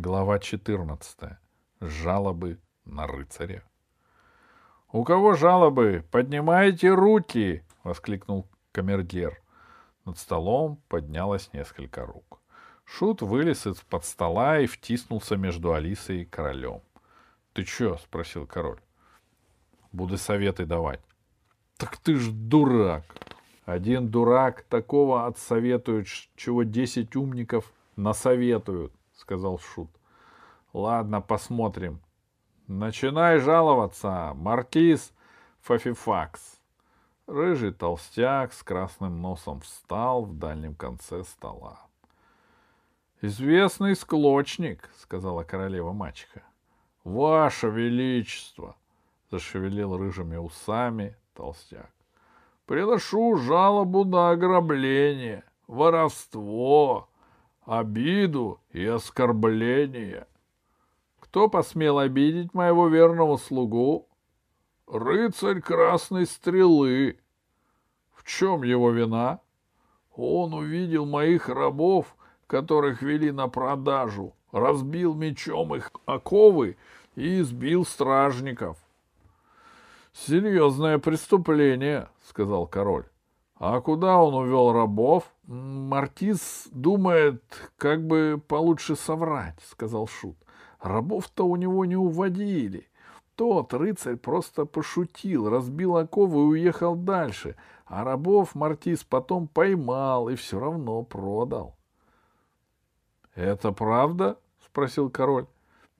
Глава 0.00 0.38
14. 0.38 1.18
Жалобы 1.80 2.60
на 2.84 3.08
рыцаря. 3.08 3.64
«У 4.92 5.02
кого 5.02 5.34
жалобы? 5.34 6.04
Поднимайте 6.12 6.90
руки!»— 6.90 7.64
воскликнул 7.82 8.46
камергер. 8.70 9.42
Над 10.04 10.16
столом 10.16 10.80
поднялось 10.86 11.52
несколько 11.52 12.06
рук. 12.06 12.40
Шут 12.84 13.22
вылез 13.22 13.66
из-под 13.66 14.04
стола 14.04 14.60
и 14.60 14.66
втиснулся 14.66 15.36
между 15.36 15.72
Алисой 15.72 16.22
и 16.22 16.24
королем. 16.24 16.80
«Ты 17.52 17.64
чё?»— 17.64 17.96
спросил 18.04 18.46
король. 18.46 18.80
«Буду 19.90 20.16
советы 20.16 20.64
давать». 20.64 21.00
«Так 21.76 21.96
ты 21.96 22.14
ж 22.14 22.30
дурак!» 22.30 23.02
Один 23.64 24.06
дурак 24.06 24.62
такого 24.62 25.26
отсоветует, 25.26 26.06
чего 26.36 26.62
десять 26.62 27.16
умников 27.16 27.72
насоветуют,— 27.96 28.92
сказал 29.18 29.58
Шут.— 29.58 29.90
Ладно, 30.72 31.20
посмотрим. 31.20 32.00
Начинай 32.66 33.38
жаловаться, 33.38 34.32
Маркиз 34.34 35.12
Фафифакс. 35.60 36.60
Рыжий 37.26 37.72
толстяк 37.72 38.52
с 38.52 38.62
красным 38.62 39.20
носом 39.20 39.60
встал 39.60 40.24
в 40.24 40.38
дальнем 40.38 40.74
конце 40.74 41.24
стола.— 41.24 41.80
Известный 43.20 43.96
склочник,— 43.96 44.88
сказала 45.02 45.42
королева 45.42 45.92
мачеха.— 45.92 46.42
Ваше 47.04 47.68
Величество!— 47.68 48.76
зашевелил 49.30 49.96
рыжими 49.96 50.36
усами 50.36 51.16
толстяк. 51.34 51.90
Приношу 52.68 53.36
жалобу 53.38 54.04
на 54.04 54.30
ограбление, 54.30 55.42
воровство, 55.66 57.08
обиду 57.64 58.60
и 58.72 58.84
оскорбление. 58.84 60.26
Кто 61.28 61.50
посмел 61.50 61.98
обидеть 61.98 62.54
моего 62.54 62.88
верного 62.88 63.36
слугу? 63.36 64.08
Рыцарь 64.86 65.60
Красной 65.60 66.24
Стрелы. 66.24 67.18
В 68.14 68.24
чем 68.24 68.62
его 68.62 68.90
вина? 68.90 69.40
Он 70.16 70.54
увидел 70.54 71.04
моих 71.04 71.50
рабов, 71.50 72.16
которых 72.46 73.02
вели 73.02 73.30
на 73.30 73.46
продажу, 73.46 74.34
разбил 74.52 75.14
мечом 75.14 75.74
их 75.74 75.92
оковы 76.06 76.78
и 77.14 77.42
избил 77.42 77.84
стражников. 77.84 78.78
Серьезное 80.14 80.98
преступление, 80.98 82.08
сказал 82.26 82.66
король. 82.66 83.04
А 83.56 83.82
куда 83.82 84.16
он 84.16 84.32
увел 84.32 84.72
рабов? 84.72 85.24
Мартис 85.44 86.68
думает, 86.72 87.44
как 87.76 88.06
бы 88.06 88.42
получше 88.48 88.96
соврать, 88.96 89.58
сказал 89.70 90.06
Шут. 90.06 90.38
Рабов-то 90.80 91.46
у 91.46 91.56
него 91.56 91.84
не 91.84 91.96
уводили. 91.96 92.88
Тот 93.34 93.72
рыцарь 93.72 94.16
просто 94.16 94.64
пошутил, 94.64 95.48
разбил 95.48 95.96
оковы 95.96 96.40
и 96.40 96.60
уехал 96.60 96.96
дальше, 96.96 97.56
а 97.86 98.04
рабов 98.04 98.54
Мартис 98.54 99.04
потом 99.04 99.46
поймал 99.46 100.28
и 100.28 100.34
все 100.34 100.58
равно 100.58 101.02
продал.— 101.04 101.76
Это 103.34 103.70
правда?— 103.70 104.38
спросил 104.66 105.10
король. 105.10 105.46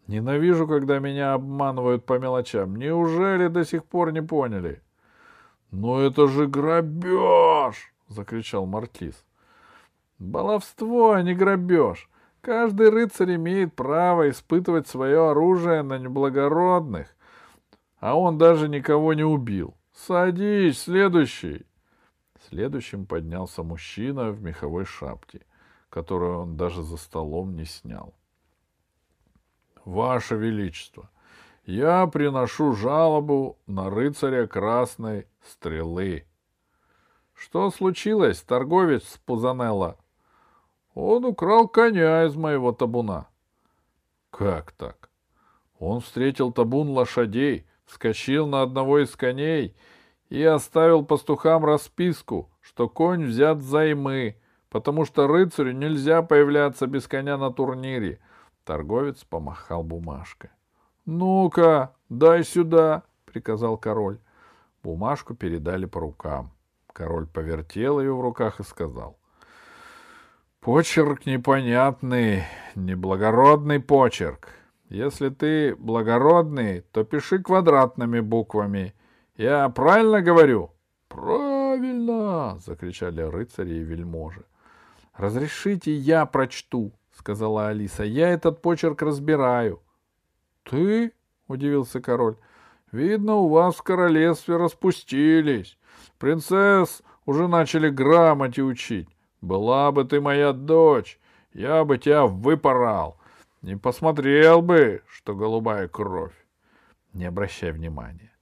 Ненавижу, 0.08 0.66
когда 0.66 0.98
меня 0.98 1.34
обманывают 1.34 2.06
по 2.06 2.18
мелочам. 2.18 2.76
Неужели 2.76 3.48
до 3.48 3.64
сих 3.64 3.84
пор 3.84 4.10
не 4.10 4.22
поняли?— 4.22 4.82
Ну 5.70 6.00
это 6.00 6.26
же 6.28 6.46
грабеж!— 6.46 7.92
закричал 8.08 8.64
Маркиз.— 8.64 9.22
Баловство, 10.18 11.12
а 11.12 11.22
не 11.22 11.34
грабеж. 11.34 12.08
Каждый 12.41 12.91
рыцарь 12.91 13.34
имеет 13.34 13.75
право 13.75 14.31
испытывать 14.31 14.86
свое 14.86 15.31
оружие 15.31 15.83
на 15.83 15.98
неблагородных, 15.98 17.08
а 17.98 18.14
он 18.17 18.39
даже 18.39 18.69
никого 18.69 19.14
не 19.14 19.24
убил. 19.24 19.74
Садись, 19.92 20.83
следующий. 20.83 21.67
Следующим 22.48 23.07
поднялся 23.07 23.62
мужчина 23.62 24.30
в 24.30 24.40
меховой 24.40 24.85
шапке, 24.85 25.45
которую 25.90 26.39
он 26.39 26.57
даже 26.57 26.83
за 26.83 26.96
столом 26.96 27.57
не 27.57 27.64
снял. 27.64 28.14
Ваше 29.85 30.36
Величество, 30.36 31.11
я 31.64 32.07
приношу 32.07 32.73
жалобу 32.73 33.58
на 33.67 33.91
рыцаря 33.91 34.46
Красной 34.46 35.27
Стрелы. 35.42 36.24
Что 37.35 37.70
случилось, 37.70 38.41
торговец 38.42 39.18
Пузанелла? 39.27 39.98
Он 41.01 41.25
украл 41.25 41.69
коня 41.69 42.25
из 42.25 42.35
моего 42.35 42.73
табуна. 42.73 43.29
Как 44.31 44.73
так? 44.73 45.11
Он 45.79 46.01
встретил 46.01 46.51
табун 46.51 46.89
лошадей, 46.89 47.69
вскочил 47.85 48.48
на 48.48 48.63
одного 48.63 48.98
из 48.98 49.14
коней 49.14 49.77
и 50.29 50.42
оставил 50.42 51.05
пастухам 51.05 51.64
расписку, 51.64 52.51
что 52.61 52.89
конь 52.89 53.27
взят 53.27 53.59
взаймы, 53.59 54.41
потому 54.70 55.05
что 55.05 55.29
рыцарю 55.29 55.70
нельзя 55.70 56.23
появляться 56.23 56.89
без 56.89 57.07
коня 57.07 57.39
на 57.39 57.53
турнире, 57.53 58.19
Торговец 58.65 59.23
помахал 59.23 59.85
бумажкой. 59.85 60.51
«Ну-ка, 61.07 61.95
дай 62.09 62.42
сюда!»— 62.42 63.05
приказал 63.25 63.79
король. 63.79 64.19
Бумажку 64.83 65.36
передали 65.36 65.86
по 65.86 66.01
рукам. 66.01 66.51
Король 66.92 67.29
повертел 67.29 68.01
ее 68.01 68.13
в 68.13 68.20
руках 68.20 68.59
и 68.59 68.65
сказал. 68.65 69.17
«Почерк 70.61 71.27
непонятный, 71.27 72.45
неблагородный 72.74 73.80
почерк. 73.80 74.51
Если 74.89 75.29
ты 75.29 75.74
благородный, 75.77 76.80
то 76.92 77.05
пиши 77.05 77.39
квадратными 77.39 78.20
буквами. 78.20 78.95
Я 79.36 79.68
правильно 79.68 80.20
говорю?» 80.20 80.73
«Правильно!»— 81.08 82.58
закричали 82.67 83.23
рыцари 83.23 83.74
и 83.74 83.85
вельможи. 83.85 84.45
«Разрешите, 85.14 85.92
я 85.92 86.27
прочту»,— 86.27 86.92
сказала 87.18 87.68
Алиса.— 87.68 88.05
Я 88.05 88.29
этот 88.29 88.63
почерк 88.63 89.02
разбираю.— 89.02 89.83
Ты?— 90.63 91.13
удивился 91.48 92.01
король.— 92.01 92.36
Видно, 92.92 93.35
у 93.36 93.48
вас 93.48 93.74
в 93.77 93.83
королевстве 93.83 94.57
распустились. 94.57 95.79
Принцесс 96.18 97.02
уже 97.27 97.48
начали 97.48 97.89
грамоте 97.89 98.63
учить. 98.63 99.08
Была 99.40 99.92
бы 99.92 100.04
ты 100.04 100.20
моя 100.20 100.52
дочь, 100.52 101.18
я 101.52 101.84
бы 101.84 101.98
тебя 101.98 102.26
выпорал. 102.26 103.18
Не 103.62 103.76
посмотрел 103.76 104.62
бы, 104.62 105.02
что 105.08 105.34
голубая 105.34 105.88
кровь. 105.88 106.34
Не 107.12 107.26
обращай 107.26 107.72
внимания. 107.72 108.32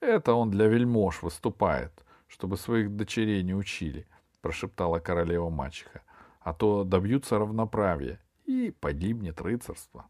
Это 0.00 0.34
он 0.34 0.50
для 0.50 0.66
вельмож 0.66 1.22
выступает, 1.22 1.92
чтобы 2.26 2.56
своих 2.56 2.94
дочерей 2.94 3.42
не 3.42 3.54
учили,— 3.54 4.06
прошептала 4.40 4.98
королева 4.98 5.48
мачеха 5.50 6.02
а 6.48 6.54
то 6.54 6.82
добьются 6.82 7.38
равноправия, 7.38 8.20
и 8.46 8.74
погибнет 8.80 9.38
рыцарство. 9.42 10.06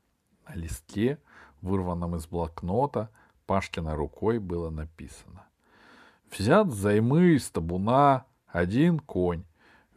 На 0.47 0.55
листке, 0.55 1.19
вырванном 1.63 2.15
из 2.15 2.29
блокнота, 2.29 3.11
Пашкиной 3.47 3.95
рукой 3.95 4.39
было 4.39 4.71
написано. 4.71 5.49
Взят 6.31 6.71
займы 6.71 7.31
из 7.31 7.51
табуна 7.51 8.25
один 8.47 9.01
конь. 9.01 9.43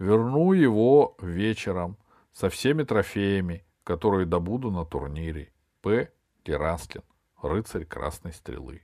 Верну 0.02 0.52
его 0.54 1.16
вечером 1.22 1.96
со 2.34 2.50
всеми 2.50 2.82
трофеями, 2.82 3.64
которые 3.84 4.26
добуду 4.26 4.72
на 4.72 4.84
турнире. 4.84 5.54
П. 5.84 6.10
Гераскин, 6.44 7.04
рыцарь 7.40 7.86
Красной 7.86 8.34
Стрелы. 8.34 8.82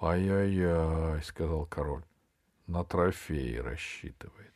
«Ай-яй-яй»,— 0.00 1.20
сказал 1.24 1.66
король,— 1.66 2.04
«на 2.68 2.84
трофеи 2.84 3.56
рассчитывает». 3.56 4.52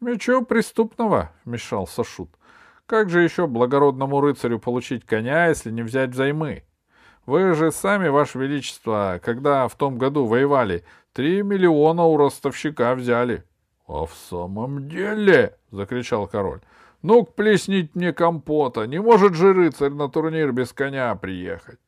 «Ничего 0.00 0.40
преступного»,— 0.42 1.32
вмешался 1.44 2.02
Шут. 2.02 2.30
«Как 2.86 3.10
же 3.10 3.20
еще 3.20 3.46
благородному 3.46 4.22
рыцарю 4.22 4.58
получить 4.58 5.04
коня, 5.04 5.48
если 5.48 5.70
не 5.70 5.82
взять 5.82 6.12
взаймы? 6.12 6.64
Вы 7.26 7.52
же 7.52 7.72
сами, 7.72 8.08
Ваше 8.08 8.38
Величество, 8.38 9.20
когда 9.22 9.68
в 9.68 9.74
том 9.74 9.98
году 9.98 10.24
воевали, 10.24 10.82
три 11.12 11.42
миллиона 11.42 12.04
у 12.04 12.16
ростовщика 12.16 12.94
взяли». 12.94 13.44
«А 13.88 14.04
в 14.04 14.14
самом 14.14 14.88
деле?»— 14.88 15.56
закричал 15.70 16.26
король. 16.28 16.60
«Ну-ка, 17.02 17.32
плеснить 17.32 17.94
мне 17.94 18.12
компота! 18.12 18.86
Не 18.86 19.00
может 19.00 19.34
же 19.34 19.54
рыцарь 19.54 19.92
на 19.92 20.08
турнир 20.08 20.52
без 20.52 20.72
коня 20.72 21.14
приехать!» 21.14 21.80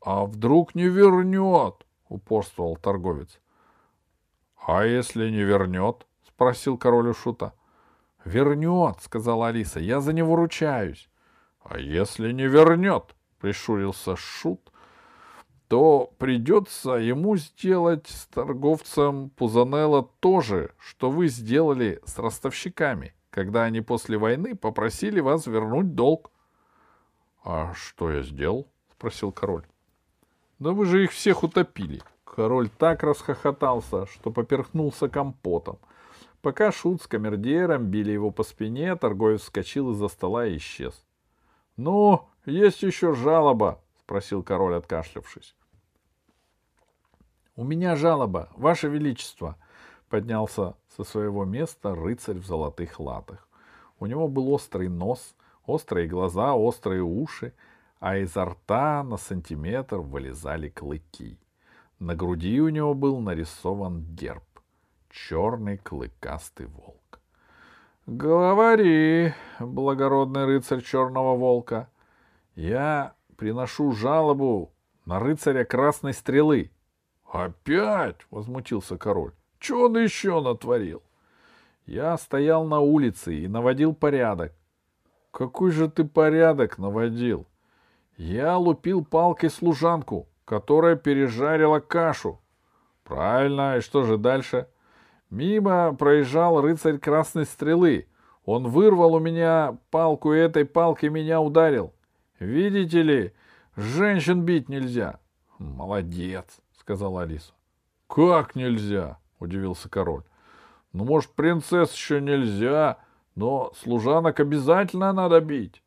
«А 0.00 0.24
вдруг 0.24 0.74
не 0.76 0.88
вернет?»— 0.88 1.74
упорствовал 2.08 2.76
торговец. 2.76 3.40
«А 4.64 4.84
если 4.84 5.28
не 5.30 5.42
вернет?»— 5.42 6.06
спросил 6.28 6.78
король 6.78 7.08
у 7.08 7.14
Шута.— 7.14 7.54
Вернет,— 8.24 8.96
сказала 9.00 9.48
Алиса,— 9.48 9.80
я 9.80 10.00
за 10.00 10.12
него 10.12 10.36
ручаюсь.— 10.36 11.08
А 11.64 11.78
если 11.78 12.32
не 12.32 12.46
вернет,— 12.46 13.16
прищурился 13.40 14.14
Шут,— 14.14 14.60
то 15.70 16.12
придется 16.18 16.94
ему 16.94 17.36
сделать 17.36 18.08
с 18.08 18.26
торговцем 18.26 19.30
Пузанелла 19.30 20.10
то 20.18 20.40
же, 20.40 20.72
что 20.80 21.12
вы 21.12 21.28
сделали 21.28 22.00
с 22.04 22.18
ростовщиками, 22.18 23.14
когда 23.30 23.62
они 23.62 23.80
после 23.80 24.18
войны 24.18 24.56
попросили 24.56 25.20
вас 25.20 25.46
вернуть 25.46 25.94
долг.— 25.94 26.32
А 27.44 27.72
что 27.74 28.10
я 28.10 28.22
сделал?— 28.22 28.66
спросил 28.98 29.30
король.— 29.30 29.64
Да 30.58 30.72
вы 30.72 30.86
же 30.86 31.04
их 31.04 31.12
всех 31.12 31.44
утопили. 31.44 32.02
Король 32.24 32.68
так 32.68 33.04
расхохотался, 33.04 34.06
что 34.06 34.32
поперхнулся 34.32 35.08
компотом. 35.08 35.78
Пока 36.42 36.72
шут 36.72 37.00
с 37.00 37.06
камердером 37.06 37.84
били 37.84 38.10
его 38.10 38.32
по 38.32 38.42
спине, 38.42 38.96
торговец 38.96 39.42
вскочил 39.42 39.92
из-за 39.92 40.08
стола 40.08 40.46
и 40.46 40.56
исчез.— 40.56 41.06
Ну, 41.76 42.28
есть 42.44 42.82
еще 42.82 43.14
жалоба,— 43.14 43.80
спросил 44.00 44.42
король, 44.42 44.74
откашлявшись.— 44.74 45.54
У 47.60 47.64
меня 47.64 47.94
жалоба, 47.94 48.48
ваше 48.56 48.88
величество,— 48.88 49.58
поднялся 50.08 50.76
со 50.96 51.04
своего 51.04 51.44
места 51.44 51.94
рыцарь 51.94 52.38
в 52.38 52.46
золотых 52.46 52.98
латах. 52.98 53.46
У 53.98 54.06
него 54.06 54.28
был 54.28 54.50
острый 54.50 54.88
нос, 54.88 55.36
острые 55.66 56.08
глаза, 56.08 56.54
острые 56.54 57.02
уши, 57.02 57.52
а 57.98 58.16
изо 58.16 58.46
рта 58.46 59.02
на 59.04 59.18
сантиметр 59.18 59.98
вылезали 59.98 60.70
клыки. 60.70 61.38
На 61.98 62.14
груди 62.14 62.62
у 62.62 62.70
него 62.70 62.94
был 62.94 63.20
нарисован 63.20 64.04
герб— 64.14 64.62
черный 65.10 65.76
клыкастый 65.76 66.64
волк.— 66.64 67.20
Говори, 68.06 69.34
благородный 69.58 70.46
рыцарь 70.46 70.80
черного 70.80 71.36
волка, 71.36 71.90
я 72.54 73.12
приношу 73.36 73.92
жалобу 73.92 74.72
на 75.04 75.18
рыцаря 75.18 75.66
красной 75.66 76.14
стрелы.— 76.14 76.70
Опять?— 77.30 78.16
возмутился 78.30 78.98
король.— 78.98 79.32
Че 79.60 79.86
он 79.86 79.96
еще 79.96 80.40
натворил? 80.40 81.02
Я 81.86 82.16
стоял 82.18 82.64
на 82.64 82.80
улице 82.80 83.34
и 83.34 83.46
наводил 83.46 83.94
порядок.— 83.94 84.52
Какой 85.30 85.70
же 85.70 85.88
ты 85.88 86.04
порядок 86.04 86.78
наводил? 86.78 87.46
Я 88.16 88.58
лупил 88.58 89.04
палкой 89.04 89.50
служанку, 89.50 90.28
которая 90.44 90.96
пережарила 90.96 91.78
кашу.— 91.78 92.40
Правильно, 93.04 93.76
и 93.76 93.80
что 93.80 94.02
же 94.02 94.18
дальше? 94.18 94.66
Мимо 95.30 95.94
проезжал 95.94 96.60
рыцарь 96.60 96.98
красной 96.98 97.46
стрелы. 97.46 98.08
Он 98.44 98.66
вырвал 98.66 99.14
у 99.14 99.20
меня 99.20 99.78
палку 99.90 100.34
и 100.34 100.38
этой 100.38 100.64
палкой 100.64 101.10
меня 101.10 101.40
ударил. 101.40 101.94
Видите 102.40 103.02
ли, 103.02 103.32
женщин 103.76 104.42
бить 104.42 104.68
нельзя.— 104.68 105.20
Молодец,— 105.58 106.60
сказала 106.90 107.22
Алиса.— 107.22 107.52
Как 108.08 108.56
нельзя?— 108.56 109.18
удивился 109.38 109.88
король. 109.88 110.24
Ну, 110.92 111.04
может, 111.04 111.30
принцесс 111.30 111.92
еще 111.92 112.20
нельзя, 112.20 112.98
но 113.36 113.72
служанок 113.80 114.40
обязательно 114.40 115.12
надо 115.12 115.40
бить. 115.40 115.84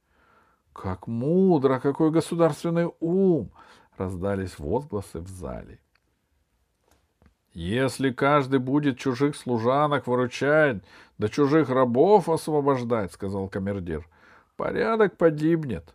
Как 0.72 1.08
мудро, 1.08 1.80
какой 1.80 2.10
государственный 2.10 2.90
ум! 3.02 3.52
Раздались 3.98 4.58
возгласы 4.58 5.20
в 5.20 5.28
зале. 5.28 5.82
Если 7.52 8.12
каждый 8.12 8.60
будет 8.60 8.98
чужих 8.98 9.36
служанок 9.36 10.08
выручать, 10.08 10.82
да 11.18 11.28
чужих 11.28 11.70
рабов 11.70 12.30
освобождать, 12.30 13.12
сказал 13.12 13.50
камердир, 13.50 14.08
порядок 14.56 15.18
погибнет. 15.18 15.94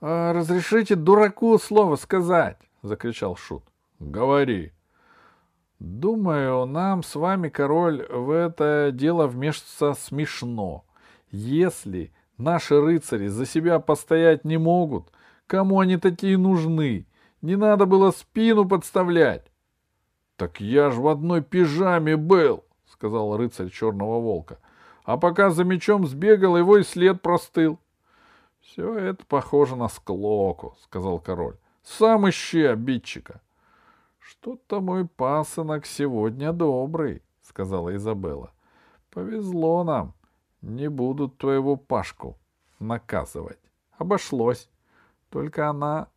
«А, 0.00 0.32
разрешите 0.32 0.96
дураку 0.96 1.58
слово 1.58 1.96
сказать, 1.96 2.67
закричал 2.82 3.36
шут. 3.36 3.64
Говори, 3.98 4.72
Думаю, 5.78 6.66
нам 6.66 7.04
с 7.04 7.14
вами, 7.14 7.48
король, 7.48 8.04
в 8.10 8.30
это 8.30 8.90
дело 8.92 9.28
вмешаться 9.28 9.94
смешно. 9.94 10.84
Если 11.30 12.12
наши 12.36 12.80
рыцари 12.80 13.28
за 13.28 13.46
себя 13.46 13.78
постоять 13.78 14.44
не 14.44 14.58
могут, 14.58 15.12
кому 15.46 15.78
они 15.78 15.96
такие 15.96 16.36
нужны? 16.36 17.06
Не 17.42 17.54
надо 17.54 17.86
было 17.86 18.10
спину 18.10 18.68
подставлять.— 18.68 19.52
Так 20.36 20.60
я 20.60 20.90
ж 20.90 20.96
в 20.96 21.08
одной 21.08 21.42
пижаме 21.42 22.16
был,— 22.16 22.64
сказал 22.86 23.36
рыцарь 23.36 23.70
черного 23.70 24.20
волка. 24.20 24.58
А 25.04 25.16
пока 25.16 25.50
за 25.50 25.64
мечом 25.64 26.06
сбегал, 26.06 26.56
его 26.56 26.78
и 26.78 26.82
след 26.82 27.22
простыл.— 27.22 27.78
Все 28.60 28.94
это 28.96 29.24
похоже 29.26 29.76
на 29.76 29.88
склоку,— 29.88 30.76
сказал 30.82 31.20
король.— 31.20 31.56
Сам 31.82 32.28
ищи 32.28 32.62
обидчика.— 32.62 33.40
что-то 34.28 34.82
мой 34.82 35.06
пасынок 35.06 35.86
сегодня 35.86 36.52
добрый, 36.52 37.22
сказала 37.42 37.96
Изабелла. 37.96 38.52
Повезло 39.10 39.84
нам. 39.84 40.12
Не 40.60 40.90
будут 40.90 41.38
твоего 41.38 41.76
Пашку 41.76 42.36
наказывать. 42.78 43.58
Обошлось. 43.96 44.68
Только 45.30 45.70
она 45.70 46.08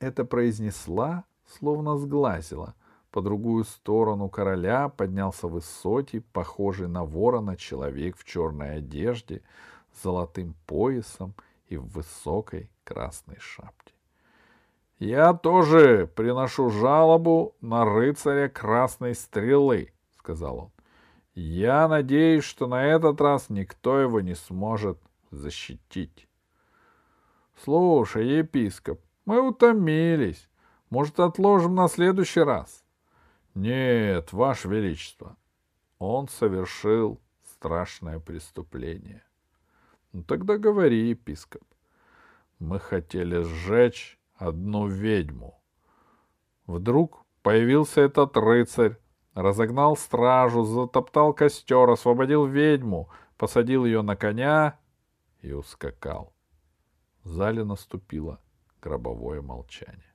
это 0.00 0.24
произнесла, 0.24 1.24
словно 1.46 1.96
сглазила. 1.98 2.74
По 3.12 3.22
другую 3.22 3.62
сторону 3.62 4.28
короля 4.28 4.88
поднялся 4.88 5.46
высокий, 5.46 6.20
похожий 6.20 6.88
на 6.88 7.04
ворона 7.04 7.56
человек 7.56 8.16
в 8.16 8.24
черной 8.24 8.78
одежде, 8.78 9.42
с 9.92 10.02
золотым 10.02 10.56
поясом 10.66 11.34
и 11.68 11.76
в 11.76 11.86
высокой 11.86 12.70
красной 12.82 13.38
шапке. 13.38 13.94
«Я 15.00 15.32
тоже 15.32 16.12
приношу 16.14 16.68
жалобу 16.68 17.56
на 17.62 17.86
рыцаря 17.86 18.50
Красной 18.50 19.14
Стрелы»,— 19.14 19.94
сказал 20.18 20.58
он. 20.58 20.72
«Я 21.32 21.88
надеюсь, 21.88 22.44
что 22.44 22.66
на 22.66 22.84
этот 22.84 23.18
раз 23.18 23.48
никто 23.48 23.98
его 23.98 24.20
не 24.20 24.34
сможет 24.34 24.98
защитить». 25.30 26.28
«Слушай, 27.64 28.26
епископ, 28.40 29.00
мы 29.24 29.40
утомились. 29.40 30.50
Может, 30.90 31.18
отложим 31.18 31.74
на 31.74 31.88
следующий 31.88 32.40
раз?» 32.42 32.84
«Нет, 33.54 34.34
Ваше 34.34 34.68
Величество, 34.68 35.34
он 35.98 36.28
совершил 36.28 37.18
страшное 37.54 38.18
преступление». 38.18 39.22
«Ну 40.12 40.24
тогда 40.24 40.58
говори, 40.58 41.08
епископ. 41.08 41.64
Мы 42.58 42.78
хотели 42.78 43.42
сжечь 43.42 44.19
одну 44.40 44.86
ведьму. 44.86 45.60
Вдруг 46.66 47.24
появился 47.42 48.00
этот 48.00 48.36
рыцарь, 48.36 48.96
разогнал 49.34 49.96
стражу, 49.96 50.64
затоптал 50.64 51.34
костер, 51.34 51.90
освободил 51.90 52.46
ведьму, 52.46 53.10
посадил 53.36 53.84
ее 53.84 54.02
на 54.02 54.16
коня 54.16 54.78
и 55.42 55.52
ускакал. 55.52 56.32
В 57.22 57.28
зале 57.28 57.64
наступило 57.64 58.40
гробовое 58.80 59.42
молчание. 59.42 60.14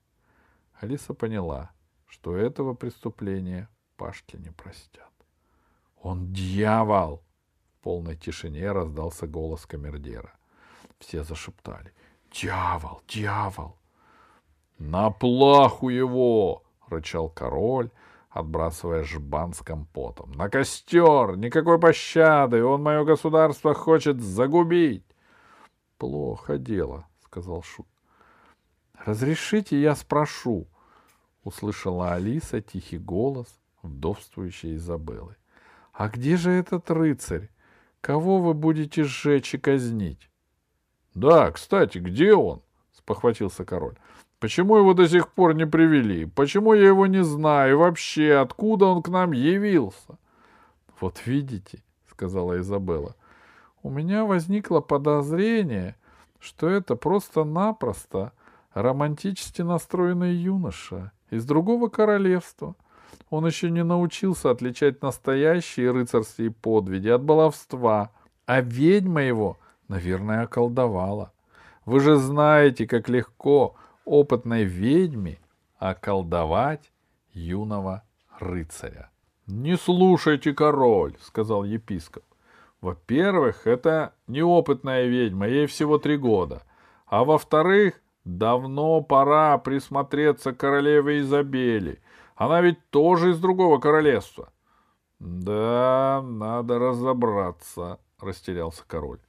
Алиса 0.74 1.14
поняла, 1.14 1.72
что 2.08 2.36
этого 2.36 2.74
преступления 2.74 3.70
Пашке 3.96 4.38
не 4.38 4.50
простят. 4.50 5.12
«Он 6.02 6.34
дьявол!» 6.34 7.24
В 7.68 7.84
полной 7.84 8.18
тишине 8.18 8.72
раздался 8.72 9.28
голос 9.28 9.66
камердера. 9.66 10.34
Все 11.00 11.24
зашептали. 11.24 11.94
«Дьявол! 12.32 13.02
Дьявол!» 13.08 13.78
«На 14.78 15.10
плаху 15.10 15.90
его!»— 15.90 16.64
рычал 16.90 17.30
король, 17.30 17.90
отбрасывая 18.30 19.04
жбан 19.04 19.54
с 19.54 19.62
компотом. 19.62 20.32
«На 20.32 20.50
костер! 20.50 21.38
Никакой 21.38 21.80
пощады! 21.80 22.64
Он 22.64 22.84
мое 22.84 23.04
государство 23.04 23.74
хочет 23.74 24.22
загубить!» 24.22 25.06
«Плохо 25.98 26.58
дело»,— 26.58 27.08
сказал 27.20 27.64
Шут. 27.64 27.88
«Разрешите, 29.06 29.80
я 29.80 29.96
спрошу»,— 29.96 30.68
услышала 31.44 32.14
Алиса 32.14 32.62
тихий 32.62 32.98
голос 32.98 33.48
вдовствующей 33.86 34.76
Изабеллы. 34.76 35.36
«А 35.94 36.10
где 36.10 36.36
же 36.36 36.52
этот 36.52 36.92
рыцарь? 36.92 37.50
Кого 38.02 38.42
вы 38.42 38.54
будете 38.54 39.04
сжечь 39.04 39.54
и 39.54 39.58
казнить?» 39.58 40.30
«Да, 41.14 41.50
кстати, 41.52 42.00
где 42.00 42.34
он?»— 42.34 42.62
спохватился 42.92 43.64
король. 43.64 43.96
Почему 44.46 44.78
его 44.78 44.94
до 44.94 45.08
сих 45.08 45.30
пор 45.30 45.56
не 45.56 45.66
привели? 45.66 46.26
Почему 46.26 46.76
я 46.76 46.90
его 46.90 47.08
не 47.08 47.24
знаю? 47.24 47.72
И 47.72 47.76
вообще, 47.76 48.36
откуда 48.36 48.86
он 48.86 49.02
к 49.02 49.10
нам 49.10 49.32
явился?— 49.32 50.20
Вот 51.02 51.26
видите,— 51.26 51.80
сказала 52.12 52.60
Изабелла,— 52.60 53.16
у 53.82 53.90
меня 53.90 54.24
возникло 54.24 54.82
подозрение, 54.82 55.96
что 56.40 56.70
это 56.70 56.96
просто-напросто 56.96 58.34
романтически 58.76 59.64
настроенный 59.64 60.36
юноша 60.36 61.12
из 61.32 61.44
другого 61.44 61.88
королевства. 61.88 62.76
Он 63.32 63.48
еще 63.48 63.72
не 63.72 63.84
научился 63.84 64.52
отличать 64.52 65.02
настоящие 65.02 65.90
рыцарские 65.90 66.52
подвиги 66.52 67.08
от 67.08 67.24
баловства, 67.24 68.12
а 68.46 68.62
ведьма 68.62 69.24
его, 69.24 69.58
наверное, 69.88 70.44
околдовала. 70.44 71.32
Вы 71.86 72.00
же 72.00 72.18
знаете, 72.18 72.86
как 72.86 73.10
легко 73.10 73.76
опытной 74.06 74.64
ведьме 74.64 75.40
околдовать 75.78 76.92
юного 77.34 78.04
рыцаря.— 78.40 79.12
Не 79.48 79.78
слушайте, 79.78 80.54
король,— 80.54 81.16
сказал 81.22 81.64
епископ.— 81.64 82.24
Во-первых, 82.82 83.68
это 83.68 84.14
неопытная 84.28 85.06
ведьма, 85.06 85.48
ей 85.48 85.68
всего 85.68 85.98
три 85.98 86.18
года. 86.18 86.64
А 87.06 87.24
во-вторых, 87.24 88.02
давно 88.24 89.02
пора 89.02 89.58
присмотреться 89.58 90.54
к 90.54 90.58
королеве 90.58 91.20
Изабели. 91.20 92.02
Она 92.36 92.62
ведь 92.62 92.90
тоже 92.90 93.32
из 93.32 93.40
другого 93.40 93.80
королевства.— 93.80 94.52
Да, 95.20 96.24
надо 96.24 96.80
разобраться,— 96.80 98.00
растерялся 98.20 98.84
король. 98.88 99.20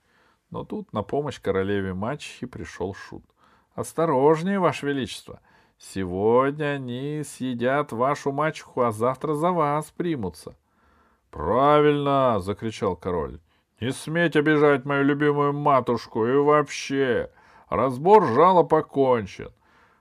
Но 0.50 0.64
тут 0.64 0.92
на 0.92 1.02
помощь 1.02 1.40
королеве 1.40 1.92
мачехи 1.92 2.47
пришел 2.47 2.95
шут.— 2.95 3.25
Осторожнее, 3.76 4.59
Ваше 4.59 4.87
Величество! 4.87 5.38
Сегодня 5.78 6.76
они 6.76 7.23
съедят 7.23 7.92
вашу 7.92 8.33
мачеху, 8.33 8.80
а 8.80 8.90
завтра 8.90 9.35
за 9.35 9.52
вас 9.52 9.92
примутся.— 9.95 10.56
Правильно!— 11.30 12.38
закричал 12.40 12.97
король.— 12.97 13.38
Не 13.80 13.92
сметь 13.92 14.35
обижать 14.35 14.87
мою 14.87 15.04
любимую 15.04 15.52
матушку 15.52 16.26
и 16.26 16.35
вообще! 16.37 17.30
Разбор 17.68 18.26
жала 18.28 18.62
покончен. 18.62 19.52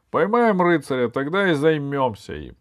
Поймаем 0.10 0.62
рыцаря, 0.62 1.10
тогда 1.10 1.52
и 1.52 1.54
займемся 1.54 2.34
им. 2.34 2.56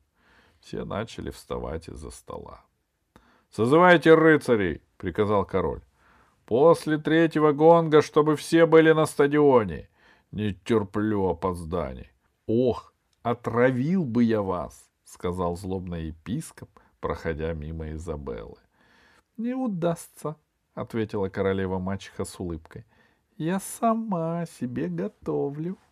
Все 0.59 0.85
начали 0.85 1.30
вставать 1.30 1.88
из-за 1.88 2.11
стола.— 2.11 2.64
Созывайте 3.50 4.14
рыцарей!— 4.14 4.83
приказал 4.97 5.44
король.— 5.44 5.83
После 6.47 6.99
третьего 6.99 7.52
гонга, 7.52 8.02
чтобы 8.02 8.35
все 8.35 8.66
были 8.66 8.90
на 8.90 9.06
стадионе. 9.06 9.88
Не 10.35 10.53
терплю 10.53 11.29
опозданий.— 11.29 12.11
Ох, 12.49 12.93
отравил 13.23 14.05
бы 14.05 14.25
я 14.25 14.43
вас!— 14.43 14.91
сказал 15.05 15.57
злобный 15.57 16.07
епископ, 16.07 16.69
проходя 16.99 17.53
мимо 17.55 17.93
Изабеллы.— 17.93 18.59
Не 19.37 19.55
удастся,— 19.55 20.35
ответила 20.75 21.29
королева 21.29 21.79
мачеха 21.79 22.25
с 22.25 22.41
улыбкой.— 22.41 22.85
Я 23.37 23.61
сама 23.61 24.45
себе 24.47 24.88
готовлю.— 24.88 25.79